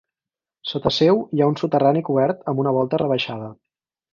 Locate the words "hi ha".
1.35-1.49